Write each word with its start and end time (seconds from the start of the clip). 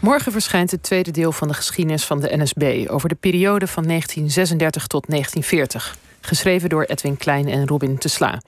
Morgen 0.00 0.32
verschijnt 0.32 0.70
het 0.70 0.82
tweede 0.82 1.10
deel 1.10 1.32
van 1.32 1.48
de 1.48 1.54
geschiedenis 1.54 2.04
van 2.04 2.20
de 2.20 2.36
NSB 2.36 2.84
over 2.88 3.08
de 3.08 3.14
periode 3.14 3.66
van 3.66 3.84
1936 3.86 4.86
tot 4.86 5.04
1940. 5.08 5.96
Geschreven 6.20 6.68
door 6.68 6.82
Edwin 6.82 7.16
Klein 7.16 7.48
en 7.48 7.66
Robin 7.66 7.98
Tesla. 7.98 8.40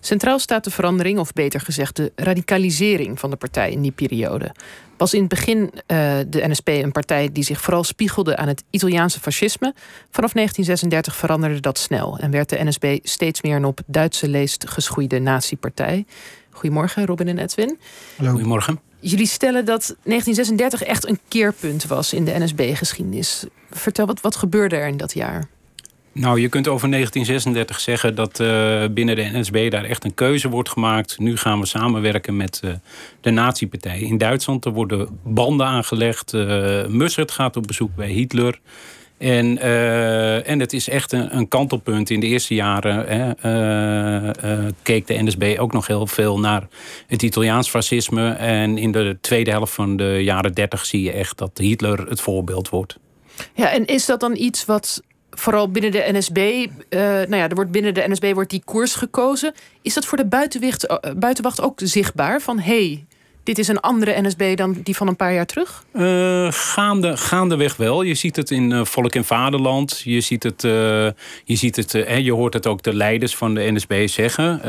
Centraal 0.00 0.38
staat 0.38 0.64
de 0.64 0.70
verandering, 0.70 1.18
of 1.18 1.32
beter 1.32 1.60
gezegd 1.60 1.96
de 1.96 2.12
radicalisering 2.16 3.18
van 3.20 3.30
de 3.30 3.36
partij 3.36 3.70
in 3.70 3.80
die 3.80 3.90
periode. 3.90 4.54
Was 4.96 5.14
in 5.14 5.20
het 5.20 5.28
begin 5.28 5.60
uh, 5.60 5.70
de 6.26 6.48
NSP 6.48 6.68
een 6.68 6.92
partij 6.92 7.32
die 7.32 7.44
zich 7.44 7.60
vooral 7.60 7.84
spiegelde 7.84 8.36
aan 8.36 8.48
het 8.48 8.64
Italiaanse 8.70 9.20
fascisme. 9.20 9.74
Vanaf 10.10 10.32
1936 10.32 11.16
veranderde 11.16 11.60
dat 11.60 11.78
snel 11.78 12.18
en 12.18 12.30
werd 12.30 12.48
de 12.48 12.64
NSB 12.64 12.98
steeds 13.02 13.42
meer 13.42 13.56
een 13.56 13.64
op 13.64 13.80
Duitse 13.86 14.28
leest 14.28 14.68
geschoeide 14.70 15.18
nazi-partij. 15.18 16.06
Goedemorgen, 16.50 17.06
Robin 17.06 17.28
en 17.28 17.38
Edwin. 17.38 17.78
Hallo. 18.16 18.30
Goedemorgen. 18.30 18.87
Jullie 19.00 19.26
stellen 19.26 19.64
dat 19.64 19.82
1936 19.82 20.82
echt 20.82 21.08
een 21.08 21.18
keerpunt 21.28 21.86
was 21.86 22.12
in 22.12 22.24
de 22.24 22.38
NSB-geschiedenis. 22.38 23.44
Vertel, 23.70 24.06
wat, 24.06 24.20
wat 24.20 24.36
gebeurde 24.36 24.76
er 24.76 24.88
in 24.88 24.96
dat 24.96 25.14
jaar? 25.14 25.48
Nou, 26.12 26.40
je 26.40 26.48
kunt 26.48 26.68
over 26.68 26.90
1936 26.90 27.80
zeggen 27.80 28.14
dat 28.14 28.40
uh, 28.40 28.84
binnen 28.90 29.16
de 29.16 29.30
NSB 29.32 29.70
daar 29.70 29.84
echt 29.84 30.04
een 30.04 30.14
keuze 30.14 30.48
wordt 30.48 30.68
gemaakt. 30.68 31.18
Nu 31.18 31.36
gaan 31.36 31.60
we 31.60 31.66
samenwerken 31.66 32.36
met 32.36 32.60
uh, 32.64 32.72
de 33.20 33.30
nazi-partij. 33.30 34.00
In 34.00 34.18
Duitsland 34.18 34.64
er 34.64 34.72
worden 34.72 35.18
banden 35.22 35.66
aangelegd. 35.66 36.32
Uh, 36.32 36.86
Mussert 36.86 37.30
gaat 37.30 37.56
op 37.56 37.66
bezoek 37.66 37.94
bij 37.94 38.08
Hitler. 38.08 38.60
En, 39.18 39.56
uh, 39.56 40.48
en 40.48 40.60
het 40.60 40.72
is 40.72 40.88
echt 40.88 41.12
een, 41.12 41.36
een, 41.36 41.48
kantelpunt. 41.48 42.10
In 42.10 42.20
de 42.20 42.26
eerste 42.26 42.54
jaren 42.54 43.06
hè, 43.06 43.32
uh, 43.44 44.58
uh, 44.58 44.66
keek 44.82 45.06
de 45.06 45.22
NSB 45.22 45.56
ook 45.58 45.72
nog 45.72 45.86
heel 45.86 46.06
veel 46.06 46.38
naar 46.38 46.66
het 47.06 47.22
Italiaans 47.22 47.70
fascisme. 47.70 48.30
En 48.30 48.78
in 48.78 48.92
de 48.92 49.18
tweede 49.20 49.50
helft 49.50 49.74
van 49.74 49.96
de 49.96 50.18
jaren 50.22 50.52
dertig 50.52 50.86
zie 50.86 51.02
je 51.02 51.12
echt 51.12 51.38
dat 51.38 51.58
Hitler 51.58 52.08
het 52.08 52.20
voorbeeld 52.20 52.68
wordt. 52.68 52.98
Ja, 53.54 53.70
en 53.70 53.86
is 53.86 54.06
dat 54.06 54.20
dan 54.20 54.36
iets 54.36 54.64
wat 54.64 55.02
vooral 55.30 55.70
binnen 55.70 55.90
de 55.90 56.08
NSB, 56.12 56.66
nou 57.28 57.36
ja, 57.36 57.48
er 57.48 57.54
wordt 57.54 57.70
binnen 57.70 57.94
de 57.94 58.04
NSB 58.08 58.32
wordt 58.34 58.50
die 58.50 58.62
koers 58.64 58.94
gekozen. 58.94 59.54
Is 59.82 59.94
dat 59.94 60.04
voor 60.04 60.18
de 60.18 60.50
buitenwacht 61.16 61.60
ook 61.60 61.80
zichtbaar? 61.82 62.40
Van 62.40 62.58
hé, 62.58 62.86
hey, 62.86 63.04
dit 63.48 63.58
is 63.58 63.68
een 63.68 63.80
andere 63.80 64.20
NSB 64.20 64.56
dan 64.56 64.76
die 64.82 64.96
van 64.96 65.08
een 65.08 65.16
paar 65.16 65.34
jaar 65.34 65.46
terug? 65.46 65.84
Uh, 65.92 66.52
gaande, 66.52 67.16
gaandeweg 67.16 67.76
wel. 67.76 68.02
Je 68.02 68.14
ziet 68.14 68.36
het 68.36 68.50
in 68.50 68.70
uh, 68.70 68.84
Volk 68.84 69.14
en 69.14 69.24
Vaderland. 69.24 70.00
Je, 70.04 70.20
ziet 70.20 70.42
het, 70.42 70.64
uh, 70.64 70.72
je, 71.44 71.56
ziet 71.56 71.76
het, 71.76 71.92
je 72.22 72.32
hoort 72.32 72.54
het 72.54 72.66
ook 72.66 72.82
de 72.82 72.94
leiders 72.94 73.36
van 73.36 73.54
de 73.54 73.72
NSB 73.72 74.08
zeggen. 74.08 74.62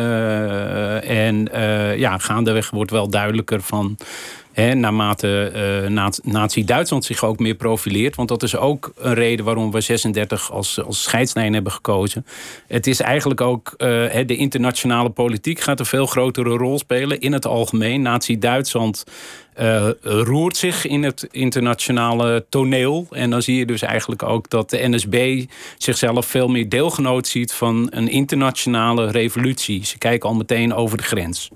en 1.03 1.47
ja, 1.97 2.17
gaandeweg 2.17 2.69
wordt 2.69 2.91
wel 2.91 3.09
duidelijker 3.09 3.61
van 3.61 3.97
Hè, 4.59 4.73
naarmate 4.73 5.51
uh, 5.89 6.07
Nazi-Duitsland 6.23 7.05
zich 7.05 7.23
ook 7.23 7.39
meer 7.39 7.55
profileert. 7.55 8.15
Want 8.15 8.29
dat 8.29 8.43
is 8.43 8.55
ook 8.55 8.91
een 8.97 9.13
reden 9.13 9.45
waarom 9.45 9.71
we 9.71 9.81
36 9.81 10.51
als, 10.51 10.83
als 10.83 11.03
scheidslijn 11.03 11.53
hebben 11.53 11.71
gekozen. 11.71 12.25
Het 12.67 12.87
is 12.87 12.99
eigenlijk 12.99 13.41
ook 13.41 13.73
uh, 13.77 13.77
de 14.25 14.35
internationale 14.35 15.09
politiek 15.09 15.59
gaat 15.59 15.79
een 15.79 15.85
veel 15.85 16.05
grotere 16.05 16.49
rol 16.49 16.79
spelen 16.79 17.19
in 17.19 17.33
het 17.33 17.45
algemeen. 17.45 18.01
Nazi-Duitsland 18.01 19.03
uh, 19.59 19.89
roert 20.01 20.57
zich 20.57 20.85
in 20.85 21.03
het 21.03 21.27
internationale 21.31 22.45
toneel. 22.49 23.07
En 23.11 23.29
dan 23.29 23.41
zie 23.41 23.57
je 23.57 23.65
dus 23.65 23.81
eigenlijk 23.81 24.23
ook 24.23 24.49
dat 24.49 24.69
de 24.69 24.87
NSB 24.87 25.45
zichzelf 25.77 26.25
veel 26.25 26.47
meer 26.47 26.69
deelgenoot 26.69 27.27
ziet 27.27 27.53
van 27.53 27.87
een 27.89 28.07
internationale 28.07 29.11
revolutie. 29.11 29.85
Ze 29.85 29.97
kijken 29.97 30.29
al 30.29 30.35
meteen 30.35 30.73
over 30.73 30.97
de 30.97 31.03
grens. 31.03 31.49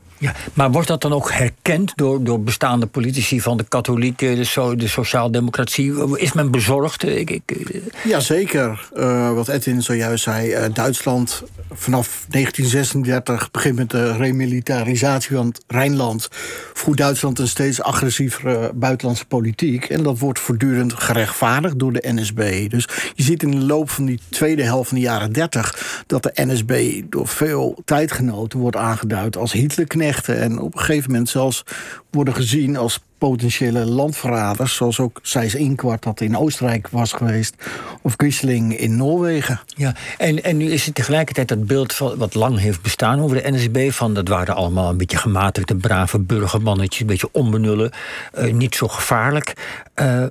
Maar 0.54 0.72
wordt 0.72 0.88
dat 0.88 1.02
dan 1.02 1.14
ook 1.14 1.32
herkend 1.32 1.92
door, 1.96 2.24
door 2.24 2.42
bestaande 2.42 2.86
politici 2.86 3.42
van 3.42 3.58
de 3.58 3.64
katholieken, 3.64 4.36
de, 4.36 4.44
so, 4.44 4.76
de 4.76 4.88
sociaaldemocratie? 4.88 6.18
Is 6.20 6.34
men 6.34 6.52
bezorgd? 6.52 7.04
Ik, 7.04 7.30
ik, 7.30 7.52
eh, 7.52 7.82
Jazeker. 8.04 8.90
Uh, 8.94 9.34
wat 9.34 9.48
Edwin 9.48 9.82
zojuist 9.82 10.24
zei, 10.24 10.52
uh, 10.52 10.66
Duitsland 10.74 11.44
vanaf 11.72 12.26
1936 12.30 13.52
begint 13.52 13.76
met 13.76 13.90
de 13.90 14.18
remilitarisatie 14.18 15.36
van 15.36 15.48
het 15.48 15.64
Rijnland. 15.68 16.28
Voert 16.74 16.98
Duitsland 16.98 17.40
een 17.40 17.48
steeds 17.48 17.82
agressievere 17.82 18.72
buitenlandse 18.74 19.26
politiek. 19.26 19.86
En 19.86 20.04
dat 20.04 20.20
wordt 20.20 20.40
voortdurend 20.40 20.94
gerechtvaardigd 20.94 21.80
door 21.80 21.94
de 21.94 22.14
NSB. 22.14 22.70
Dus 22.70 22.88
je 23.16 23.24
ziet 23.24 23.44
in 23.44 23.52
de 23.52 23.66
loop 23.66 23.90
van 23.90 24.06
die 24.06 24.20
tweede 24.30 24.64
helft 24.64 24.90
van 24.90 24.98
de 24.98 25.04
jaren 25.04 25.32
30 25.32 26.04
dat 26.08 26.24
de 26.24 26.32
NSB 26.34 27.02
door 27.10 27.28
veel 27.28 27.82
tijdgenoten 27.86 28.60
wordt 28.60 28.78
aangeduid 28.78 29.38
als 29.38 29.52
Hitlerknecht 29.52 30.13
en 30.22 30.60
op 30.60 30.74
een 30.74 30.80
gegeven 30.80 31.12
moment 31.12 31.30
zelfs 31.30 31.64
worden 32.12 32.36
gezien 32.36 32.78
als 32.78 33.00
potentiële 33.18 33.86
landverraders. 33.86 34.76
Zoals 34.76 35.00
ook 35.00 35.20
Seis 35.22 35.56
Inkwart 35.56 36.04
dat 36.04 36.22
in 36.22 36.38
Oostenrijk 36.38 36.88
was 36.88 37.14
geweest. 37.14 37.56
Of 38.02 38.16
Quisling 38.16 38.78
in 38.78 38.96
Noorwegen. 38.96 39.60
Ja, 39.66 39.96
en, 40.18 40.44
en 40.44 40.58
nu 40.58 40.72
is 40.72 40.86
het 40.86 40.96
tegelijkertijd 40.96 41.48
dat 41.48 41.66
beeld 41.66 41.98
wat 41.98 42.34
lang 42.34 42.60
heeft 42.60 42.82
bestaan 42.82 43.20
over 43.20 43.42
de 43.42 43.52
NSB. 43.52 43.92
Van 43.92 44.14
dat 44.14 44.28
waren 44.28 44.56
allemaal 44.56 44.90
een 44.90 44.98
beetje 44.98 45.18
gematigde, 45.18 45.76
brave 45.76 46.20
burgermannetjes. 46.20 47.02
Een 47.02 47.08
beetje 47.08 47.30
onbenullen. 47.32 47.92
Uh, 48.38 48.54
niet 48.54 48.76
zo 48.76 48.88
gevaarlijk. 48.88 49.54
Uh, 50.02 50.26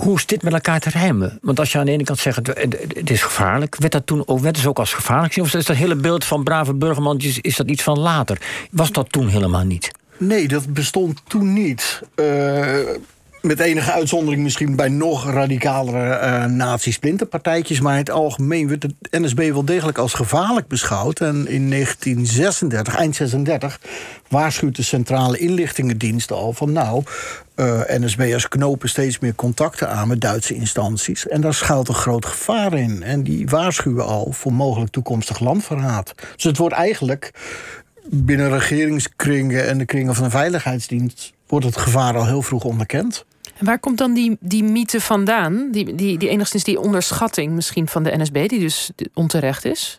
hoe 0.00 0.16
is 0.16 0.26
dit 0.26 0.42
met 0.42 0.52
elkaar 0.52 0.80
te 0.80 0.90
rijmen? 0.90 1.38
Want 1.42 1.58
als 1.58 1.72
je 1.72 1.78
aan 1.78 1.86
de 1.86 1.92
ene 1.92 2.04
kant 2.04 2.18
zegt, 2.18 2.36
het 2.36 3.10
is 3.10 3.22
gevaarlijk... 3.22 3.76
werd 3.76 3.92
dat 3.92 4.06
toen 4.06 4.22
ook, 4.26 4.40
werd 4.40 4.54
dus 4.54 4.66
ook 4.66 4.78
als 4.78 4.92
gevaarlijk 4.92 5.32
gezien? 5.32 5.48
Of 5.48 5.54
is 5.54 5.66
dat 5.66 5.76
hele 5.76 5.94
beeld 5.94 6.24
van 6.24 6.44
brave 6.44 6.74
burgermannetjes... 6.74 7.38
is 7.38 7.56
dat 7.56 7.68
iets 7.68 7.82
van 7.82 7.98
later? 7.98 8.38
Was 8.70 8.92
dat 8.92 9.12
toen 9.12 9.28
helemaal 9.28 9.64
niet? 9.64 9.90
Nee, 10.16 10.48
dat 10.48 10.72
bestond 10.72 11.20
toen 11.26 11.52
niet. 11.52 12.02
Uh, 12.16 12.78
met 13.42 13.60
enige 13.60 13.92
uitzondering 13.92 14.42
misschien 14.42 14.76
bij 14.76 14.88
nog 14.88 15.30
radicalere 15.30 16.26
uh, 16.26 16.44
nazi-splinterpartijtjes. 16.44 17.80
Maar 17.80 17.92
in 17.92 17.98
het 17.98 18.10
algemeen 18.10 18.68
werd 18.68 18.80
de 18.80 18.94
NSB 19.10 19.50
wel 19.52 19.64
degelijk 19.64 19.98
als 19.98 20.14
gevaarlijk 20.14 20.68
beschouwd. 20.68 21.20
En 21.20 21.46
in 21.46 21.70
1936, 21.70 22.96
eind 22.96 23.16
36, 23.16 23.80
waarschuwt 24.28 24.76
de 24.76 24.82
Centrale 24.82 25.38
Inlichtingendienst 25.38 26.32
al 26.32 26.52
van 26.52 26.72
nou. 26.72 27.02
Uh, 27.56 27.80
NSB'ers 27.86 28.48
knopen 28.48 28.88
steeds 28.88 29.18
meer 29.18 29.34
contacten 29.34 29.88
aan 29.88 30.08
met 30.08 30.20
Duitse 30.20 30.54
instanties. 30.54 31.28
En 31.28 31.40
daar 31.40 31.54
schuilt 31.54 31.88
een 31.88 31.94
groot 31.94 32.26
gevaar 32.26 32.72
in. 32.72 33.02
En 33.02 33.22
die 33.22 33.48
waarschuwen 33.48 34.06
al 34.06 34.32
voor 34.32 34.52
mogelijk 34.52 34.92
toekomstig 34.92 35.40
landverraad. 35.40 36.14
Dus 36.34 36.44
het 36.44 36.56
wordt 36.56 36.74
eigenlijk 36.74 37.32
binnen 38.04 38.50
regeringskringen 38.50 39.66
en 39.68 39.78
de 39.78 39.84
kringen 39.84 40.14
van 40.14 40.24
de 40.24 40.30
veiligheidsdienst 40.30 41.32
wordt 41.46 41.66
het 41.66 41.76
gevaar 41.76 42.16
al 42.16 42.26
heel 42.26 42.42
vroeg 42.42 42.64
onderkend. 42.64 43.24
En 43.60 43.66
waar 43.66 43.78
komt 43.78 43.98
dan 43.98 44.12
die, 44.12 44.36
die 44.40 44.64
mythe 44.64 45.00
vandaan? 45.00 45.70
Die, 45.70 45.94
die, 45.94 46.18
die 46.18 46.28
enigszins 46.28 46.64
die 46.64 46.80
onderschatting 46.80 47.52
misschien 47.52 47.88
van 47.88 48.02
de 48.02 48.16
NSB, 48.16 48.48
die 48.48 48.60
dus 48.60 48.90
onterecht 49.14 49.64
is? 49.64 49.98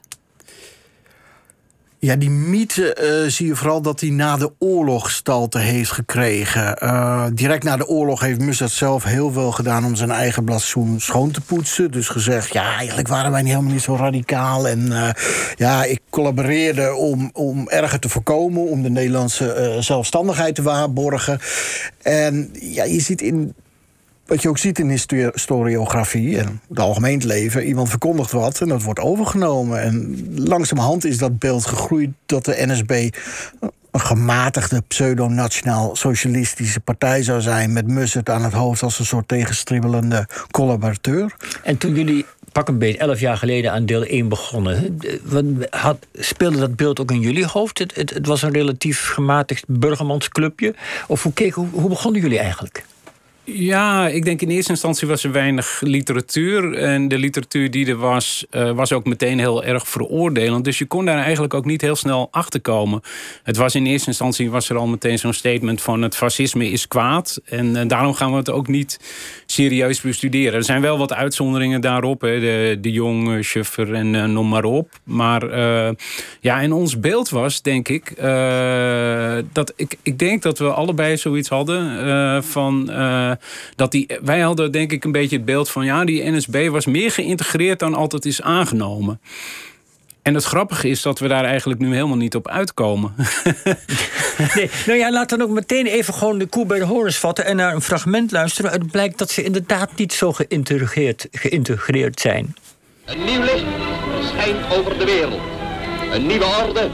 Ja, 2.03 2.15
die 2.15 2.29
mythe 2.29 2.97
uh, 3.01 3.29
zie 3.29 3.47
je 3.47 3.55
vooral 3.55 3.81
dat 3.81 3.99
hij 3.99 4.09
na 4.09 4.37
de 4.37 4.51
oorlog 4.57 5.11
stalte 5.11 5.59
heeft 5.59 5.91
gekregen. 5.91 6.77
Uh, 6.83 7.25
direct 7.33 7.63
na 7.63 7.77
de 7.77 7.87
oorlog 7.87 8.19
heeft 8.19 8.39
Mussert 8.39 8.71
zelf 8.71 9.03
heel 9.03 9.31
veel 9.31 9.51
gedaan 9.51 9.85
om 9.85 9.95
zijn 9.95 10.11
eigen 10.11 10.43
blazoen 10.43 10.99
schoon 10.99 11.31
te 11.31 11.41
poetsen. 11.41 11.91
Dus 11.91 12.07
gezegd, 12.07 12.53
ja, 12.53 12.75
eigenlijk 12.77 13.07
waren 13.07 13.31
wij 13.31 13.41
niet 13.41 13.51
helemaal 13.51 13.73
niet 13.73 13.81
zo 13.81 13.95
radicaal. 13.95 14.67
En 14.67 14.79
uh, 14.79 15.09
ja, 15.55 15.83
ik 15.83 15.99
collaboreerde 16.09 16.93
om, 16.93 17.29
om 17.33 17.69
erger 17.69 17.99
te 17.99 18.09
voorkomen, 18.09 18.67
om 18.67 18.81
de 18.83 18.89
Nederlandse 18.89 19.77
zelfstandigheid 19.79 20.55
te 20.55 20.61
waarborgen. 20.61 21.39
En 22.01 22.49
ja, 22.59 22.83
je 22.83 22.99
ziet 22.99 23.21
in 23.21 23.53
wat 24.31 24.41
je 24.41 24.49
ook 24.49 24.57
ziet 24.57 24.79
in 24.79 24.89
historiografie 24.89 26.37
en 26.37 26.61
het 26.69 26.79
algemeen 26.79 27.25
leven, 27.25 27.63
iemand 27.63 27.89
verkondigt 27.89 28.31
wat 28.31 28.61
en 28.61 28.67
dat 28.67 28.83
wordt 28.83 28.99
overgenomen. 28.99 29.81
En 29.81 30.25
langzamerhand 30.35 31.05
is 31.05 31.17
dat 31.17 31.39
beeld 31.39 31.65
gegroeid 31.65 32.09
dat 32.25 32.45
de 32.45 32.55
NSB 32.57 33.09
een 33.91 33.99
gematigde 33.99 34.81
pseudo-nationaal-socialistische 34.87 36.79
partij 36.79 37.23
zou 37.23 37.41
zijn... 37.41 37.73
met 37.73 37.87
Mussert 37.87 38.29
aan 38.29 38.43
het 38.43 38.53
hoofd 38.53 38.83
als 38.83 38.99
een 38.99 39.05
soort 39.05 39.27
tegenstribbelende 39.27 40.27
collaborateur. 40.51 41.35
En 41.63 41.77
toen 41.77 41.95
jullie 41.95 42.25
pak 42.51 42.67
een 42.67 42.77
beetje 42.77 42.97
elf 42.97 43.19
jaar 43.19 43.37
geleden 43.37 43.71
aan 43.71 43.85
deel 43.85 44.03
1 44.03 44.29
begonnen... 44.29 44.99
Had, 45.69 45.97
speelde 46.13 46.59
dat 46.59 46.75
beeld 46.75 46.99
ook 46.99 47.11
in 47.11 47.19
jullie 47.19 47.45
hoofd? 47.45 47.79
Het, 47.79 47.95
het, 47.95 48.09
het 48.09 48.25
was 48.27 48.41
een 48.41 48.51
relatief 48.51 49.07
gematigd 49.07 49.63
burgermansclubje? 49.67 50.75
Of 51.07 51.23
hoe, 51.23 51.51
hoe, 51.53 51.67
hoe 51.71 51.89
begonnen 51.89 52.21
jullie 52.21 52.39
eigenlijk? 52.39 52.83
Ja, 53.43 54.07
ik 54.07 54.25
denk 54.25 54.41
in 54.41 54.49
eerste 54.49 54.71
instantie 54.71 55.07
was 55.07 55.23
er 55.23 55.31
weinig 55.31 55.81
literatuur. 55.81 56.73
En 56.73 57.07
de 57.07 57.17
literatuur 57.17 57.71
die 57.71 57.87
er 57.87 57.95
was, 57.95 58.45
uh, 58.51 58.71
was 58.71 58.93
ook 58.93 59.05
meteen 59.05 59.39
heel 59.39 59.63
erg 59.63 59.87
veroordelend. 59.87 60.65
Dus 60.65 60.77
je 60.77 60.85
kon 60.85 61.05
daar 61.05 61.23
eigenlijk 61.23 61.53
ook 61.53 61.65
niet 61.65 61.81
heel 61.81 61.95
snel 61.95 62.27
achter 62.31 62.61
komen. 62.61 63.01
Het 63.43 63.57
was 63.57 63.75
in 63.75 63.85
eerste 63.85 64.07
instantie 64.07 64.51
was 64.51 64.69
er 64.69 64.77
al 64.77 64.87
meteen 64.87 65.19
zo'n 65.19 65.33
statement 65.33 65.81
van 65.81 66.01
het 66.01 66.15
fascisme 66.15 66.69
is 66.69 66.87
kwaad. 66.87 67.41
En 67.45 67.65
uh, 67.75 67.81
daarom 67.87 68.13
gaan 68.13 68.31
we 68.31 68.37
het 68.37 68.49
ook 68.49 68.67
niet 68.67 68.99
serieus 69.45 70.01
bestuderen. 70.01 70.53
Er 70.53 70.63
zijn 70.63 70.81
wel 70.81 70.97
wat 70.97 71.13
uitzonderingen 71.13 71.81
daarop. 71.81 72.21
Hè. 72.21 72.39
De, 72.39 72.77
de 72.81 72.91
Jong, 72.91 73.45
Schuffer 73.45 73.93
en 73.93 74.13
uh, 74.13 74.25
noem 74.25 74.49
maar 74.49 74.63
op. 74.63 74.89
Maar 75.03 75.49
ja, 76.39 76.61
en 76.61 76.73
ons 76.73 76.99
beeld 76.99 77.29
was, 77.29 77.61
denk 77.61 77.89
ik, 77.89 78.13
dat 79.51 79.73
ik, 79.75 79.95
ik 80.03 80.19
denk 80.19 80.41
dat 80.41 80.57
we 80.57 80.73
allebei 80.73 81.17
zoiets 81.17 81.49
hadden 81.49 82.43
van 82.43 82.89
dat 83.75 83.91
die, 83.91 84.07
wij 84.21 84.39
hadden 84.39 84.71
denk 84.71 84.91
ik 84.91 85.03
een 85.03 85.11
beetje 85.11 85.35
het 85.35 85.45
beeld 85.45 85.69
van... 85.69 85.85
ja, 85.85 86.05
die 86.05 86.31
NSB 86.31 86.67
was 86.67 86.85
meer 86.85 87.11
geïntegreerd 87.11 87.79
dan 87.79 87.93
altijd 87.93 88.25
is 88.25 88.41
aangenomen. 88.41 89.19
En 90.21 90.33
het 90.33 90.43
grappige 90.43 90.89
is 90.89 91.01
dat 91.01 91.19
we 91.19 91.27
daar 91.27 91.43
eigenlijk 91.43 91.79
nu 91.79 91.93
helemaal 91.93 92.17
niet 92.17 92.35
op 92.35 92.47
uitkomen. 92.47 93.15
nee, 94.55 94.69
nou 94.85 94.99
ja, 94.99 95.11
laten 95.11 95.37
we 95.37 95.43
dan 95.43 95.51
ook 95.51 95.59
meteen 95.59 95.85
even 95.85 96.13
gewoon 96.13 96.37
de 96.37 96.45
koe 96.45 96.65
bij 96.65 96.79
de 96.79 96.85
horens 96.85 97.17
vatten 97.17 97.45
en 97.45 97.55
naar 97.55 97.73
een 97.73 97.81
fragment 97.81 98.31
luisteren. 98.31 98.71
Het 98.71 98.91
blijkt 98.91 99.17
dat 99.17 99.31
ze 99.31 99.43
inderdaad 99.43 99.89
niet 99.95 100.13
zo 100.13 100.31
geïntegreerd, 100.31 101.27
geïntegreerd 101.31 102.19
zijn. 102.19 102.55
Een 103.05 103.23
nieuw 103.23 103.41
licht 103.41 103.63
schijnt 104.23 104.73
over 104.73 104.97
de 104.97 105.05
wereld. 105.05 105.41
Een 106.11 106.25
nieuwe 106.25 106.45
orde, 106.45 106.89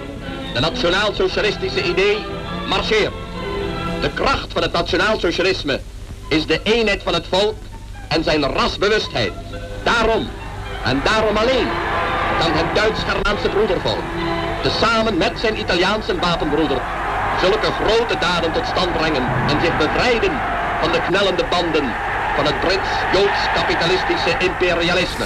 de 0.54 0.60
nationaal-socialistische 0.60 1.84
idee, 1.84 2.18
marcheert. 2.68 3.14
De 4.02 4.10
kracht 4.14 4.54
van 4.54 4.62
het 4.62 4.72
nationaal-socialisme 4.72 5.80
is 6.28 6.46
de 6.46 6.62
eenheid 6.64 7.04
van 7.04 7.14
het 7.14 7.26
volk 7.30 7.56
en 8.08 8.24
zijn 8.24 8.44
rasbewustheid. 8.44 9.32
Daarom, 9.84 10.30
en 10.84 11.02
daarom 11.04 11.38
alleen, 11.38 11.68
kan 12.40 12.52
het 12.52 12.76
Duits-Germaanse 12.76 13.50
broedervolk, 13.50 14.04
tezamen 14.62 15.18
met 15.18 15.40
zijn 15.40 15.60
Italiaanse 15.60 16.20
wapenbroeder, 16.20 16.82
zulke 17.42 17.72
grote 17.72 18.18
daden 18.20 18.52
tot 18.52 18.68
stand 18.68 18.94
brengen 18.98 19.24
en 19.50 19.62
zich 19.62 19.78
bevrijden 19.78 20.32
van 20.82 20.92
de 20.92 21.02
knellende 21.08 21.46
banden 21.50 21.94
van 22.36 22.46
het 22.46 22.60
Brits-Joods-kapitalistische 22.60 24.38
imperialisme. 24.40 25.26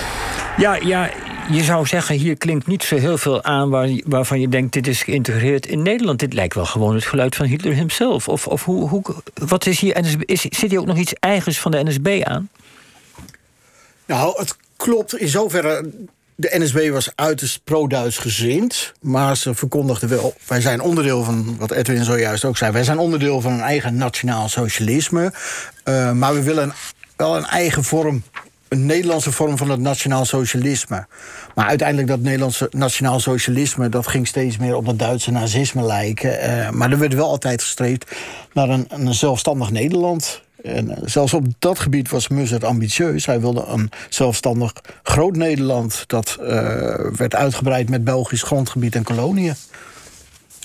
Ja, 0.57 0.77
ja, 0.79 1.09
je 1.51 1.63
zou 1.63 1.85
zeggen, 1.85 2.15
hier 2.15 2.37
klinkt 2.37 2.67
niet 2.67 2.83
zo 2.83 2.95
heel 2.95 3.17
veel 3.17 3.43
aan 3.43 3.69
waar, 3.69 3.89
waarvan 4.05 4.39
je 4.39 4.49
denkt, 4.49 4.73
dit 4.73 4.87
is 4.87 5.03
geïntegreerd 5.03 5.65
in 5.65 5.81
Nederland. 5.81 6.19
Dit 6.19 6.33
lijkt 6.33 6.53
wel 6.53 6.65
gewoon 6.65 6.95
het 6.95 7.05
geluid 7.05 7.35
van 7.35 7.45
Hitler 7.45 7.73
himself. 7.73 8.27
Of, 8.27 8.47
of 8.47 8.65
hoe, 8.65 8.87
hoe, 8.87 9.03
wat 9.33 9.65
is 9.65 9.79
hier, 9.79 10.01
NSB, 10.01 10.21
is, 10.21 10.41
zit 10.41 10.69
hier 10.69 10.79
ook 10.79 10.85
nog 10.85 10.97
iets 10.97 11.13
eigens 11.13 11.59
van 11.59 11.71
de 11.71 11.83
NSB 11.83 12.21
aan? 12.23 12.49
Nou, 14.05 14.39
het 14.39 14.55
klopt 14.75 15.17
in 15.17 15.27
zoverre 15.27 15.89
de 16.41 16.59
NSB 16.59 16.89
was 16.89 17.11
uiterst 17.15 17.63
pro-Duits 17.63 18.17
gezind. 18.17 18.93
Maar 19.01 19.37
ze 19.37 19.53
verkondigden 19.53 20.09
wel. 20.09 20.33
Wij 20.47 20.61
zijn 20.61 20.81
onderdeel 20.81 21.23
van, 21.23 21.57
wat 21.57 21.71
Edwin 21.71 22.03
zojuist 22.03 22.45
ook 22.45 22.57
zei. 22.57 22.71
Wij 22.71 22.83
zijn 22.83 22.97
onderdeel 22.97 23.41
van 23.41 23.51
een 23.51 23.61
eigen 23.61 23.95
nationaal 23.95 24.49
socialisme. 24.49 25.33
Uh, 25.85 26.11
maar 26.11 26.33
we 26.33 26.43
willen 26.43 26.73
wel 27.15 27.37
een 27.37 27.45
eigen 27.45 27.83
vorm. 27.83 28.23
Een 28.71 28.85
Nederlandse 28.85 29.31
vorm 29.31 29.57
van 29.57 29.69
het 29.69 29.79
nationaal 29.79 30.25
socialisme. 30.25 31.05
Maar 31.55 31.65
uiteindelijk 31.65 32.07
dat 32.07 32.19
Nederlandse 32.19 32.67
nationaal 32.71 33.19
socialisme... 33.19 33.89
dat 33.89 34.07
ging 34.07 34.27
steeds 34.27 34.57
meer 34.57 34.75
op 34.75 34.85
het 34.85 34.99
Duitse 34.99 35.31
nazisme 35.31 35.81
lijken. 35.83 36.49
Uh, 36.49 36.69
maar 36.69 36.91
er 36.91 36.97
werd 36.97 37.13
wel 37.13 37.29
altijd 37.29 37.61
gestreefd 37.61 38.11
naar 38.53 38.69
een, 38.69 38.85
een 38.89 39.13
zelfstandig 39.13 39.71
Nederland. 39.71 40.41
En 40.63 40.89
eh, 40.89 41.01
zelfs 41.05 41.33
op 41.33 41.45
dat 41.59 41.79
gebied 41.79 42.09
was 42.09 42.27
Mussert 42.27 42.63
ambitieus. 42.63 43.25
Hij 43.25 43.39
wilde 43.39 43.65
een 43.65 43.89
zelfstandig 44.09 44.73
groot 45.03 45.35
Nederland. 45.35 46.03
Dat 46.07 46.37
uh, 46.41 46.45
werd 47.15 47.35
uitgebreid 47.35 47.89
met 47.89 48.03
Belgisch 48.03 48.43
grondgebied 48.43 48.95
en 48.95 49.03
koloniën. 49.03 49.55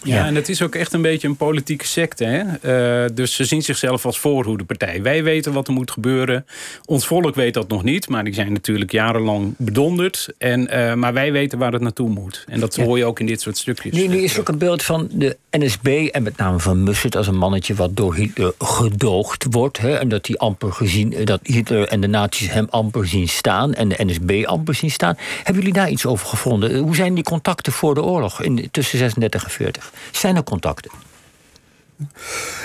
Ja, 0.02 0.26
en 0.26 0.34
het 0.34 0.48
is 0.48 0.62
ook 0.62 0.74
echt 0.74 0.92
een 0.92 1.02
beetje 1.02 1.28
een 1.28 1.36
politieke 1.36 1.86
secte. 1.86 2.24
Hè? 2.24 3.04
Uh, 3.04 3.10
dus 3.14 3.34
ze 3.34 3.44
zien 3.44 3.62
zichzelf 3.62 4.06
als 4.06 4.18
voorhoedepartij. 4.18 5.02
Wij 5.02 5.22
weten 5.22 5.52
wat 5.52 5.66
er 5.66 5.72
moet 5.72 5.90
gebeuren. 5.90 6.46
Ons 6.84 7.06
volk 7.06 7.34
weet 7.34 7.54
dat 7.54 7.68
nog 7.68 7.82
niet. 7.82 8.08
Maar 8.08 8.24
die 8.24 8.34
zijn 8.34 8.52
natuurlijk 8.52 8.92
jarenlang 8.92 9.54
bedonderd. 9.58 10.28
En, 10.38 10.74
uh, 10.74 10.94
maar 10.94 11.12
wij 11.12 11.32
weten 11.32 11.58
waar 11.58 11.72
het 11.72 11.82
naartoe 11.82 12.08
moet. 12.08 12.44
En 12.48 12.60
dat 12.60 12.74
ja. 12.74 12.84
hoor 12.84 12.98
je 12.98 13.04
ook 13.04 13.20
in 13.20 13.26
dit 13.26 13.40
soort 13.40 13.58
stukjes. 13.58 13.94
Nu, 13.94 14.06
nu 14.06 14.18
is 14.18 14.38
ook 14.38 14.48
een 14.48 14.58
beeld 14.58 14.82
van 14.82 15.08
de 15.12 15.36
NSB... 15.50 16.08
en 16.12 16.22
met 16.22 16.36
name 16.36 16.58
van 16.60 16.82
Mussert 16.82 17.16
als 17.16 17.26
een 17.26 17.38
mannetje... 17.38 17.74
wat 17.74 17.96
door 17.96 18.14
Hitler 18.14 18.52
gedoogd 18.58 19.46
wordt. 19.50 19.78
Hè? 19.78 19.94
En 19.94 20.08
dat, 20.08 20.26
hij 20.26 20.36
amper 20.36 20.72
gezien, 20.72 21.14
dat 21.24 21.40
Hitler 21.42 21.88
en 21.88 22.00
de 22.00 22.06
nazi's 22.06 22.50
hem 22.50 22.66
amper 22.70 23.06
zien 23.06 23.28
staan... 23.28 23.74
en 23.74 23.88
de 23.88 24.04
NSB 24.04 24.44
amper 24.44 24.74
zien 24.74 24.90
staan. 24.90 25.16
Hebben 25.36 25.54
jullie 25.54 25.72
daar 25.72 25.90
iets 25.90 26.06
over 26.06 26.26
gevonden? 26.26 26.78
Hoe 26.78 26.94
zijn 26.94 27.14
die 27.14 27.24
contacten 27.24 27.72
voor 27.72 27.94
de 27.94 28.02
oorlog 28.02 28.42
in, 28.42 28.68
tussen 28.70 28.98
36 28.98 29.44
en 29.44 29.50
40? 29.50 29.85
Zijn 30.10 30.36
er 30.36 30.42
contacten? 30.44 31.05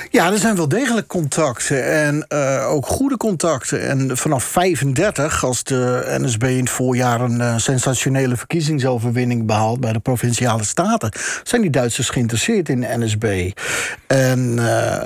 Ja, 0.10 0.32
er 0.32 0.38
zijn 0.38 0.56
wel 0.56 0.68
degelijk 0.68 1.08
contacten. 1.08 1.86
En 1.86 2.26
uh, 2.30 2.68
ook 2.70 2.86
goede 2.86 3.18
contacten. 3.18 3.82
En 3.82 4.18
vanaf 4.18 4.44
35, 4.44 5.44
als 5.44 5.64
de 5.64 6.16
NSB 6.22 6.44
in 6.44 6.60
het 6.60 6.70
voorjaar 6.70 7.22
een 7.22 7.40
uh, 7.40 7.58
sensationele 7.58 8.36
verkiezingsoverwinning 8.36 9.46
behaalt 9.46 9.80
bij 9.80 9.94
de 9.94 10.00
provinciale 10.00 10.64
staten, 10.64 11.12
zijn 11.44 11.62
die 11.62 11.70
Duitsers 11.70 12.10
geïnteresseerd 12.10 12.70
in 12.70 12.82
de 12.82 12.88
NSB. 12.98 13.52
En 14.08 14.40
uh, 14.40 14.64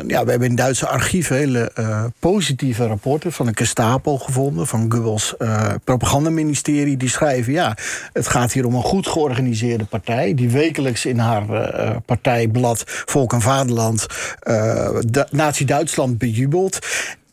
ja, 0.07 0.23
we 0.23 0.29
hebben 0.29 0.49
in 0.49 0.55
Duitse 0.55 0.87
archieven 0.87 1.35
hele 1.35 1.71
positieve 2.19 2.87
rapporten 2.87 3.31
van 3.31 3.47
een 3.47 3.57
Gestapo 3.57 4.17
gevonden, 4.17 4.67
van 4.67 4.91
Goebbels 4.91 5.35
propagandaministerie. 5.83 6.97
Die 6.97 7.09
schrijven: 7.09 7.53
ja, 7.53 7.77
het 8.13 8.27
gaat 8.27 8.51
hier 8.51 8.65
om 8.65 8.75
een 8.75 8.81
goed 8.81 9.07
georganiseerde 9.07 9.85
partij, 9.85 10.33
die 10.33 10.49
wekelijks 10.49 11.05
in 11.05 11.19
haar 11.19 11.43
partijblad 12.05 12.83
Volk 12.85 13.33
en 13.33 13.41
Vaderland 13.41 14.07
Nazi-Duitsland 15.31 16.17
bejubeld. 16.17 16.79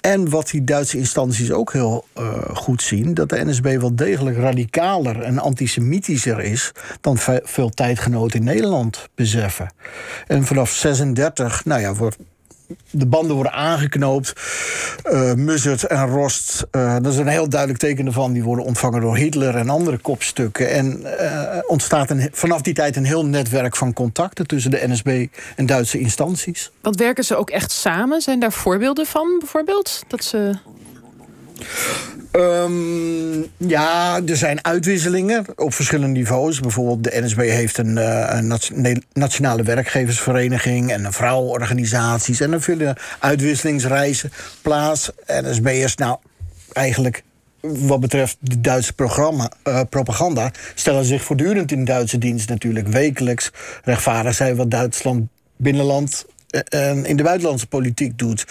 En 0.02 0.30
wat 0.30 0.50
die 0.50 0.64
Duitse 0.64 0.98
instanties 0.98 1.52
ook 1.52 1.72
heel 1.72 2.04
uh, 2.18 2.32
goed 2.54 2.82
zien, 2.82 3.14
dat 3.14 3.28
de 3.28 3.44
NSB 3.44 3.76
wel 3.80 3.96
degelijk 3.96 4.36
radicaler 4.36 5.22
en 5.22 5.38
antisemitischer 5.38 6.40
is 6.40 6.72
dan 7.00 7.18
veel 7.42 7.70
tijdgenoten 7.70 8.38
in 8.38 8.44
Nederland 8.44 9.08
beseffen. 9.14 9.72
En 10.26 10.44
vanaf 10.44 10.70
36, 10.70 11.64
nou 11.64 11.80
ja, 11.80 11.94
wordt 11.94 12.16
de 12.90 13.06
banden 13.06 13.34
worden 13.34 13.52
aangeknoopt. 13.52 14.32
Uh, 15.04 15.32
Muzzert 15.32 15.84
en 15.84 16.06
Rost, 16.06 16.66
uh, 16.72 16.96
dat 17.02 17.12
is 17.12 17.18
een 17.18 17.26
heel 17.26 17.48
duidelijk 17.48 17.80
teken 17.80 18.06
ervan. 18.06 18.32
Die 18.32 18.42
worden 18.42 18.64
ontvangen 18.64 19.00
door 19.00 19.16
Hitler 19.16 19.56
en 19.56 19.68
andere 19.68 19.98
kopstukken. 19.98 20.70
En 20.70 21.00
uh, 21.20 21.58
ontstaat 21.66 22.10
een, 22.10 22.28
vanaf 22.32 22.60
die 22.60 22.74
tijd 22.74 22.96
een 22.96 23.04
heel 23.04 23.26
netwerk 23.26 23.76
van 23.76 23.92
contacten 23.92 24.46
tussen 24.46 24.70
de 24.70 24.82
NSB 24.86 25.26
en 25.56 25.66
Duitse 25.66 25.98
instanties. 25.98 26.70
Want 26.80 26.96
werken 26.96 27.24
ze 27.24 27.36
ook 27.36 27.50
echt 27.50 27.70
samen? 27.70 28.20
Zijn 28.20 28.40
daar 28.40 28.52
voorbeelden 28.52 29.06
van 29.06 29.36
bijvoorbeeld? 29.38 30.02
Dat 30.08 30.24
ze 30.24 30.58
Um, 32.32 33.46
ja, 33.56 34.20
er 34.26 34.36
zijn 34.36 34.64
uitwisselingen 34.64 35.44
op 35.56 35.74
verschillende 35.74 36.18
niveaus. 36.18 36.60
Bijvoorbeeld 36.60 37.04
de 37.04 37.20
NSB 37.20 37.38
heeft 37.38 37.78
een, 37.78 37.96
uh, 37.96 38.40
een 38.72 39.04
nationale 39.12 39.62
werkgeversvereniging... 39.62 40.92
en 40.92 41.04
een 41.04 41.12
vrouwenorganisaties. 41.12 42.40
En 42.40 42.52
er 42.52 42.62
vinden 42.62 42.96
uitwisselingsreizen 43.18 44.32
plaats. 44.62 45.10
NSB'ers, 45.26 45.94
nou, 45.94 46.18
eigenlijk 46.72 47.22
wat 47.60 48.00
betreft 48.00 48.36
de 48.40 48.60
Duitse 48.60 48.92
programma, 48.92 49.50
uh, 49.64 49.80
propaganda... 49.90 50.50
stellen 50.74 51.04
zich 51.04 51.22
voortdurend 51.22 51.72
in 51.72 51.84
Duitse 51.84 52.18
dienst 52.18 52.48
natuurlijk 52.48 52.88
wekelijks... 52.88 53.50
rechtvaardig 53.84 54.34
zijn 54.34 54.56
wat 54.56 54.70
Duitsland 54.70 55.28
binnenland 55.56 56.26
en 56.68 57.04
in 57.04 57.16
de 57.16 57.22
buitenlandse 57.22 57.66
politiek 57.66 58.18
doet. 58.18 58.46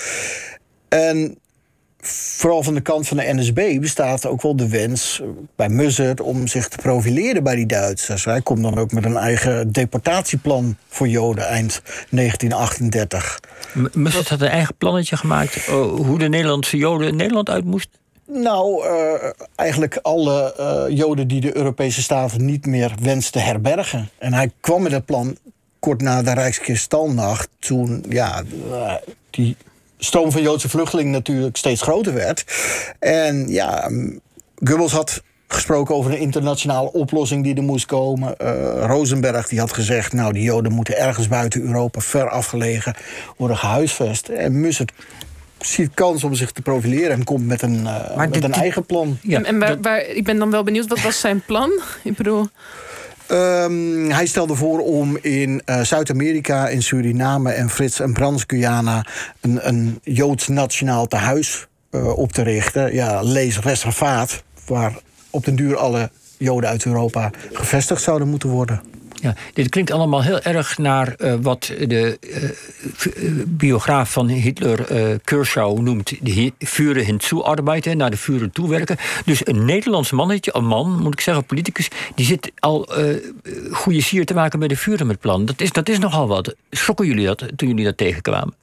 En 0.89 1.37
vooral 2.07 2.63
van 2.63 2.73
de 2.73 2.81
kant 2.81 3.07
van 3.07 3.17
de 3.17 3.33
NSB 3.33 3.79
bestaat 3.79 4.25
ook 4.25 4.41
wel 4.41 4.55
de 4.55 4.69
wens 4.69 5.21
bij 5.55 5.69
Muzzert 5.69 6.21
om 6.21 6.47
zich 6.47 6.67
te 6.67 6.77
profileren 6.77 7.43
bij 7.43 7.55
die 7.55 7.65
Duitsers. 7.65 8.25
Hij 8.25 8.41
komt 8.41 8.61
dan 8.61 8.77
ook 8.77 8.91
met 8.91 9.05
een 9.05 9.17
eigen 9.17 9.71
deportatieplan 9.71 10.77
voor 10.87 11.07
Joden 11.07 11.47
eind 11.47 11.81
1938. 12.09 13.39
Muzzert 13.93 14.29
had 14.29 14.41
een 14.41 14.47
eigen 14.47 14.75
plannetje 14.77 15.17
gemaakt 15.17 15.65
hoe 15.65 16.19
de 16.19 16.29
Nederlandse 16.29 16.77
Joden 16.77 17.07
in 17.07 17.15
Nederland 17.15 17.49
uit 17.49 17.65
moesten? 17.65 17.99
Nou, 18.27 18.85
uh, 18.85 19.13
eigenlijk 19.55 19.99
alle 20.01 20.55
uh, 20.59 20.97
Joden 20.97 21.27
die 21.27 21.41
de 21.41 21.55
Europese 21.57 22.01
staten 22.01 22.45
niet 22.45 22.65
meer 22.65 22.91
wensten 23.01 23.43
herbergen. 23.43 24.09
En 24.17 24.33
hij 24.33 24.51
kwam 24.59 24.81
met 24.81 24.91
het 24.91 25.05
plan 25.05 25.37
kort 25.79 26.01
na 26.01 26.21
de 26.21 26.33
Rijkskristalnacht, 26.33 27.49
toen 27.59 28.05
ja, 28.09 28.43
die 29.29 29.57
stroom 30.03 30.31
van 30.31 30.41
Joodse 30.41 30.69
vluchtelingen 30.69 31.11
natuurlijk 31.11 31.57
steeds 31.57 31.81
groter 31.81 32.13
werd. 32.13 32.45
En 32.99 33.47
ja, 33.47 33.89
Goebbels 34.55 34.91
had 34.91 35.21
gesproken 35.47 35.95
over 35.95 36.11
een 36.11 36.17
internationale 36.17 36.91
oplossing 36.91 37.43
die 37.43 37.55
er 37.55 37.63
moest 37.63 37.85
komen. 37.85 38.35
Uh, 38.41 38.85
Rosenberg 38.85 39.47
die 39.47 39.59
had 39.59 39.73
gezegd, 39.73 40.13
nou, 40.13 40.33
die 40.33 40.43
Joden 40.43 40.71
moeten 40.71 40.97
ergens 40.97 41.27
buiten 41.27 41.61
Europa, 41.61 41.99
ver 41.99 42.29
afgelegen, 42.29 42.95
worden 43.37 43.57
gehuisvest. 43.57 44.27
En 44.27 44.61
Mussert 44.61 44.91
ziet 45.59 45.93
kans 45.93 46.23
om 46.23 46.33
zich 46.33 46.51
te 46.51 46.61
profileren 46.61 47.11
en 47.11 47.23
komt 47.23 47.47
met 47.47 47.61
een, 47.61 47.81
uh, 47.81 48.15
met 48.15 48.33
dit, 48.33 48.43
een 48.43 48.53
eigen 48.53 48.85
plan. 48.85 49.17
Ja, 49.21 49.41
en, 49.41 49.59
waar, 49.59 49.81
waar, 49.81 50.01
ik 50.01 50.23
ben 50.23 50.37
dan 50.37 50.51
wel 50.51 50.63
benieuwd, 50.63 50.87
wat 50.87 51.01
was 51.01 51.19
zijn 51.19 51.41
plan? 51.45 51.71
Ik 52.03 52.15
bedoel... 52.15 52.47
Um, 53.31 54.09
hij 54.09 54.25
stelde 54.25 54.55
voor 54.55 54.79
om 54.79 55.17
in 55.21 55.61
uh, 55.65 55.81
Zuid-Amerika, 55.81 56.67
in 56.67 56.83
Suriname 56.83 57.51
en 57.51 57.69
Frits 57.69 57.99
en 57.99 58.13
Brans-Guyana 58.13 59.05
een, 59.41 59.67
een 59.67 59.99
Joods 60.03 60.47
nationaal 60.47 61.07
tehuis 61.07 61.67
uh, 61.91 62.17
op 62.17 62.31
te 62.31 62.41
richten. 62.41 62.93
Ja, 62.93 63.21
lees 63.21 63.59
reservaat, 63.59 64.43
waar 64.65 64.97
op 65.29 65.45
den 65.45 65.55
duur 65.55 65.77
alle 65.77 66.09
Joden 66.37 66.69
uit 66.69 66.85
Europa 66.85 67.29
gevestigd 67.51 68.01
zouden 68.01 68.27
moeten 68.27 68.49
worden. 68.49 68.81
Ja, 69.21 69.35
dit 69.53 69.69
klinkt 69.69 69.91
allemaal 69.91 70.23
heel 70.23 70.39
erg 70.41 70.77
naar 70.77 71.15
uh, 71.17 71.33
wat 71.41 71.73
de 71.87 72.17
uh, 72.21 73.43
biograaf 73.47 74.11
van 74.11 74.27
Hitler, 74.27 74.91
uh, 74.91 75.17
Kershaw, 75.23 75.79
noemt 75.79 76.13
de 76.21 76.53
vuren 76.59 77.05
hinzuarbeiten, 77.05 77.97
naar 77.97 78.11
de 78.11 78.17
vuren 78.17 78.51
toewerken. 78.51 78.97
Dus 79.25 79.47
een 79.47 79.65
Nederlands 79.65 80.11
mannetje, 80.11 80.55
een 80.55 80.65
man, 80.65 81.01
moet 81.01 81.13
ik 81.13 81.21
zeggen, 81.21 81.45
politicus, 81.45 81.87
die 82.15 82.25
zit 82.25 82.51
al 82.59 82.89
goede 83.71 84.01
sier 84.01 84.25
te 84.25 84.33
maken 84.33 84.59
met 84.59 84.69
de 84.69 84.75
vuren 84.75 85.07
met 85.07 85.19
plan. 85.19 85.45
Dat 85.45 85.61
is, 85.61 85.71
dat 85.71 85.89
is 85.89 85.99
nogal 85.99 86.27
wat. 86.27 86.55
Schokken 86.69 87.05
jullie 87.05 87.25
dat 87.25 87.43
toen 87.55 87.67
jullie 87.67 87.85
dat 87.85 87.97
tegenkwamen? 87.97 88.60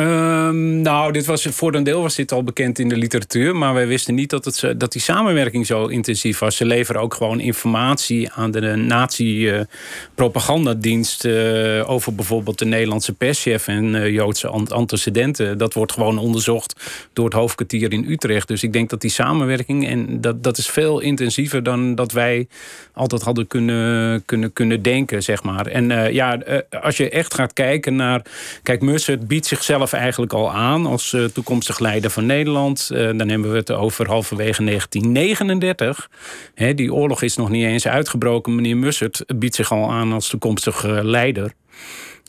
Um, 0.00 0.80
nou, 0.80 1.12
dit 1.12 1.26
was, 1.26 1.46
voor 1.50 1.74
een 1.74 1.82
deel 1.82 2.02
was 2.02 2.14
dit 2.14 2.32
al 2.32 2.42
bekend 2.42 2.78
in 2.78 2.88
de 2.88 2.96
literatuur. 2.96 3.56
Maar 3.56 3.74
wij 3.74 3.86
wisten 3.86 4.14
niet 4.14 4.30
dat, 4.30 4.44
het, 4.44 4.74
dat 4.76 4.92
die 4.92 5.00
samenwerking 5.00 5.66
zo 5.66 5.86
intensief 5.86 6.38
was. 6.38 6.56
Ze 6.56 6.64
leveren 6.64 7.00
ook 7.00 7.14
gewoon 7.14 7.40
informatie 7.40 8.32
aan 8.32 8.50
de 8.50 8.60
nazi-propagandadienst... 8.60 11.24
Uh, 11.24 11.90
over 11.90 12.14
bijvoorbeeld 12.14 12.58
de 12.58 12.64
Nederlandse 12.64 13.12
perschef 13.12 13.68
en 13.68 13.94
uh, 13.94 14.08
Joodse 14.08 14.48
antecedenten. 14.48 15.58
Dat 15.58 15.74
wordt 15.74 15.92
gewoon 15.92 16.18
onderzocht 16.18 16.80
door 17.12 17.24
het 17.24 17.34
hoofdkwartier 17.34 17.92
in 17.92 18.04
Utrecht. 18.08 18.48
Dus 18.48 18.62
ik 18.62 18.72
denk 18.72 18.90
dat 18.90 19.00
die 19.00 19.10
samenwerking... 19.10 19.88
en 19.88 20.20
dat, 20.20 20.42
dat 20.42 20.58
is 20.58 20.68
veel 20.68 21.00
intensiever 21.00 21.62
dan 21.62 21.94
dat 21.94 22.12
wij 22.12 22.48
altijd 22.92 23.22
hadden 23.22 23.46
kunnen, 23.46 24.24
kunnen, 24.24 24.52
kunnen 24.52 24.82
denken, 24.82 25.22
zeg 25.22 25.42
maar. 25.42 25.66
En 25.66 26.12
ja, 26.12 26.38
als 26.82 26.96
je 26.96 27.10
echt 27.10 27.34
gaat 27.34 27.52
kijken 27.52 27.96
naar... 27.96 28.22
Kijk, 28.62 28.80
Mussert 28.80 29.28
biedt 29.28 29.46
zichzelf 29.46 29.87
eigenlijk 29.92 30.32
al 30.32 30.52
aan 30.52 30.86
als 30.86 31.12
uh, 31.12 31.24
toekomstig 31.24 31.78
leider 31.78 32.10
van 32.10 32.26
Nederland. 32.26 32.90
Uh, 32.92 32.98
dan 33.18 33.28
hebben 33.28 33.50
we 33.50 33.56
het 33.56 33.70
over 33.70 34.06
halverwege 34.06 34.64
1939. 34.64 36.10
He, 36.54 36.74
die 36.74 36.94
oorlog 36.94 37.22
is 37.22 37.36
nog 37.36 37.48
niet 37.48 37.64
eens 37.64 37.86
uitgebroken. 37.86 38.54
Meneer 38.54 38.76
Mussert 38.76 39.24
biedt 39.36 39.54
zich 39.54 39.72
al 39.72 39.90
aan 39.90 40.12
als 40.12 40.28
toekomstig 40.28 40.84
uh, 40.84 40.98
leider. 41.02 41.52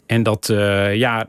En 0.06 0.24
dat, 0.24 0.48
ja, 0.94 1.28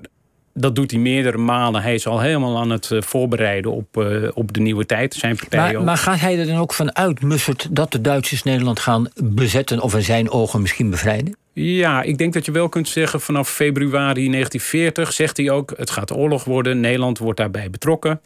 dat 0.54 0.75
doet 0.75 0.90
hij 0.90 1.00
meerdere 1.00 1.38
malen. 1.38 1.82
Hij 1.82 1.94
is 1.94 2.06
al 2.06 2.20
helemaal 2.20 2.58
aan 2.58 2.70
het 2.70 2.90
voorbereiden 2.99 3.72
op, 3.72 3.96
op 4.34 4.52
de 4.52 4.60
nieuwe 4.60 4.87
tijd. 4.87 5.14
Zijn 5.14 5.37
partij 5.37 5.72
maar, 5.72 5.82
maar 5.82 5.96
gaat 5.96 6.20
hij 6.20 6.38
er 6.38 6.46
dan 6.46 6.56
ook 6.56 6.75
van 6.75 6.96
uit, 6.96 7.22
Mussert, 7.22 7.68
dat 7.70 7.92
de 7.92 8.00
Duitsers 8.00 8.42
Nederland 8.42 8.80
gaan 8.80 9.08
bezetten 9.14 9.80
of 9.80 9.94
in 9.94 10.02
zijn 10.02 10.30
ogen 10.30 10.60
misschien 10.60 10.90
bevrijden? 10.90 11.37
Ja, 11.62 12.02
ik 12.02 12.19
denk 12.19 12.33
dat 12.33 12.45
je 12.45 12.52
wel 12.52 12.69
kunt 12.69 12.88
zeggen 12.88 13.21
vanaf 13.21 13.50
februari 13.50 14.31
1940 14.31 15.12
zegt 15.12 15.37
hij 15.37 15.50
ook: 15.50 15.73
het 15.76 15.90
gaat 15.90 16.12
oorlog 16.12 16.45
worden. 16.45 16.81
Nederland 16.81 17.19
wordt 17.19 17.38
daarbij 17.38 17.71
betrokken. 17.71 18.21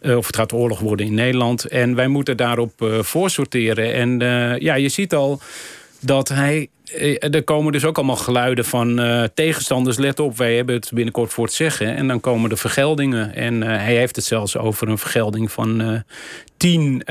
Uh, 0.00 0.16
of 0.16 0.26
het 0.26 0.36
gaat 0.36 0.52
oorlog 0.52 0.80
worden 0.80 1.06
in 1.06 1.14
Nederland. 1.14 1.64
En 1.64 1.94
wij 1.94 2.08
moeten 2.08 2.36
daarop 2.36 2.82
uh, 2.82 3.02
voorsorteren. 3.02 3.94
En 3.94 4.20
uh, 4.20 4.58
ja, 4.58 4.74
je 4.74 4.88
ziet 4.88 5.14
al 5.14 5.40
dat 6.00 6.28
hij. 6.28 6.68
Er 7.18 7.44
komen 7.44 7.72
dus 7.72 7.84
ook 7.84 7.96
allemaal 7.96 8.16
geluiden 8.16 8.64
van 8.64 9.00
tegenstanders. 9.34 9.98
Let 9.98 10.20
op, 10.20 10.36
wij 10.36 10.56
hebben 10.56 10.74
het 10.74 10.90
binnenkort 10.94 11.32
voor 11.32 11.44
het 11.44 11.54
zeggen. 11.54 11.96
En 11.96 12.08
dan 12.08 12.20
komen 12.20 12.50
de 12.50 12.56
vergeldingen. 12.56 13.34
En 13.34 13.62
hij 13.62 13.96
heeft 13.96 14.16
het 14.16 14.24
zelfs 14.24 14.56
over 14.56 14.88
een 14.88 14.98
vergelding 14.98 15.52
van 15.52 16.02
tien 16.56 17.02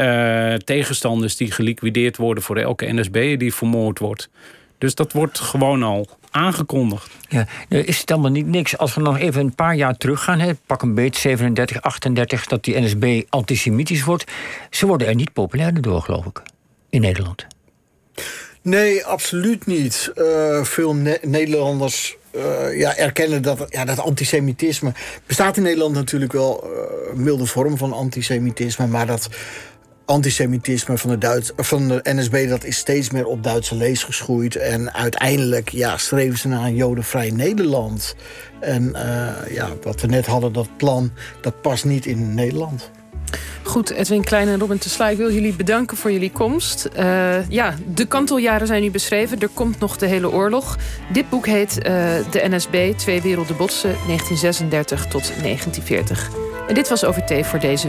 tegenstanders 0.64 1.36
die 1.36 1.52
geliquideerd 1.52 2.18
worden 2.18 2.44
voor 2.44 2.58
elke 2.58 2.94
NSB 2.94 3.40
die 3.40 3.54
vermoord 3.54 4.00
wordt. 4.00 4.30
Dus 4.82 4.96
dat 4.96 5.12
wordt 5.12 5.40
gewoon 5.40 5.84
al 5.84 6.08
aangekondigd. 6.32 7.12
Ja, 7.30 7.46
is 7.70 8.00
het 8.00 8.12
allemaal 8.12 8.32
niet 8.32 8.48
niks. 8.48 8.78
Als 8.78 8.96
we 8.96 9.02
nog 9.02 9.18
even 9.18 9.42
een 9.42 9.56
paar 9.56 9.76
jaar 9.76 9.98
teruggaan, 9.98 10.40
hè, 10.40 10.52
pak 10.66 10.82
een 10.82 10.94
beet 10.94 11.18
37, 11.18 11.82
38, 11.82 12.46
dat 12.46 12.64
die 12.64 12.80
NSB 12.80 13.22
antisemitisch 13.30 14.04
wordt. 14.04 14.24
Ze 14.70 14.86
worden 14.86 15.08
er 15.08 15.16
niet 15.16 15.34
populairder 15.34 15.82
door, 15.82 16.02
geloof 16.02 16.26
ik, 16.26 16.42
in 16.90 17.02
Nederland. 17.02 17.46
Nee, 18.62 19.06
absoluut 19.06 19.66
niet. 19.66 20.12
Uh, 20.16 20.64
veel 20.64 20.96
ne 20.96 21.20
Nederlanders 21.22 22.16
uh, 22.36 22.80
ja, 22.80 22.96
erkennen 22.96 23.42
dat, 23.42 23.66
ja, 23.70 23.86
dat 23.86 24.00
antisemitisme... 24.00 24.94
bestaat 25.26 25.58
in 25.58 25.64
Nederland 25.64 25.94
natuurlijk 25.94 26.32
wel 26.32 26.64
uh, 26.64 27.14
milde 27.14 27.46
vorm 27.46 27.78
van 27.78 27.94
antisemitisme... 27.94 28.88
maar 28.88 29.06
dat 29.06 29.30
antisemitisme 30.06 30.98
van 30.98 31.10
de, 31.10 31.18
Duits, 31.18 31.52
van 31.56 31.88
de 31.88 32.00
NSB... 32.04 32.50
dat 32.50 32.64
is 32.64 32.78
steeds 32.78 33.10
meer 33.10 33.26
op 33.26 33.44
Duitse 33.44 33.76
lees 33.76 34.04
geschoeid. 34.04 34.56
En 34.56 34.94
uiteindelijk 34.94 35.70
ja, 35.70 35.98
streven 35.98 36.38
ze 36.38 36.48
naar 36.48 36.66
een 36.66 36.76
jodenvrij 36.76 37.30
Nederland. 37.32 38.16
En 38.60 38.84
uh, 38.84 39.54
ja, 39.54 39.70
wat 39.82 40.02
we 40.02 40.08
net 40.08 40.26
hadden, 40.26 40.54
dat 40.54 40.78
plan, 40.78 41.12
dat 41.42 41.62
past 41.62 41.86
niet 41.86 42.06
in 42.06 42.34
Nederland. 42.34 42.92
Goed, 43.64 43.90
Edwin 43.90 44.24
Klein 44.24 44.48
en 44.48 44.60
Robin 44.60 44.78
Tesla, 44.78 45.10
ik 45.10 45.18
wil 45.18 45.32
jullie 45.32 45.54
bedanken 45.54 45.98
voor 45.98 46.12
jullie 46.12 46.32
komst. 46.32 46.90
Uh, 46.98 47.50
ja, 47.50 47.76
de 47.94 48.06
kanteljaren 48.06 48.68
zijn 48.68 48.82
nu 48.82 48.92
beschreven. 48.92 49.40
Er 49.40 49.50
komt 49.54 49.80
nog 49.80 49.98
de 49.98 50.06
hele 50.06 50.32
oorlog. 50.32 50.78
Dit 51.12 51.30
boek 51.30 51.46
heet 51.46 51.78
uh, 51.78 51.84
De 52.32 52.48
NSB, 52.50 52.94
Twee 52.98 53.22
Werelden 53.22 53.58
Botsen, 53.58 53.96
1936 54.06 55.06
tot 55.06 55.32
1940. 55.42 56.30
En 56.68 56.74
dit 56.74 56.90
was 56.90 57.06
OVT 57.06 57.48
voor 57.48 57.60
deze 57.60 57.78